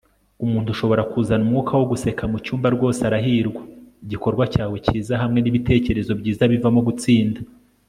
umuntu 0.45 0.67
ushobora 0.75 1.07
kuzana 1.11 1.43
umwuka 1.45 1.71
wo 1.79 1.85
guseka 1.91 2.23
mucyumba 2.31 2.67
rwose 2.75 3.01
arahirwa. 3.09 3.61
igikorwa 4.05 4.43
cyawe 4.53 4.77
cyiza 4.85 5.13
hamwe 5.21 5.39
nibitekerezo 5.41 6.11
byiza 6.19 6.43
bivamo 6.53 6.81
gutsinda 6.89 7.39